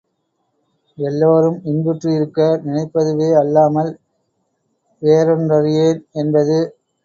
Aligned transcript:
எல்லாரும் 0.97 1.57
இன்புற்று 1.63 2.09
இருக்க 2.13 2.39
நினைப்பதுவே 2.65 3.29
அல்லாமல் 3.35 3.91
வேறொன்றறியேன் 5.01 6.01
என்பது. 6.13 6.59